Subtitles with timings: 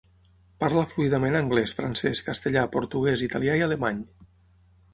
[0.61, 4.01] Parla fluidament anglès, francès, castellà, portuguès, italià i alemany.